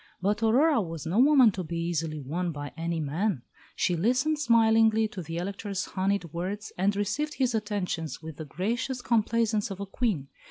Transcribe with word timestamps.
But 0.19 0.41
Aurora 0.41 0.81
was 0.81 1.05
no 1.05 1.19
woman 1.19 1.51
to 1.51 1.63
be 1.63 1.77
easily 1.77 2.19
won 2.19 2.51
by 2.51 2.71
any 2.75 2.99
man. 2.99 3.43
She 3.75 3.95
listened 3.95 4.39
smilingly 4.39 5.07
to 5.09 5.21
the 5.21 5.37
Elector's 5.37 5.85
honeyed 5.93 6.33
words, 6.33 6.73
and 6.75 6.95
received 6.95 7.35
his 7.35 7.53
attentions 7.53 8.19
with 8.19 8.37
the 8.37 8.45
gracious 8.45 8.99
complaisance 8.99 9.69
of 9.69 9.79
a 9.79 9.85
Queen. 9.85 10.27